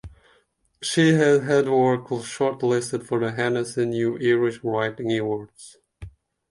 [0.81, 5.77] She has had work short listed for the Hennessy New Irish Writing Awards.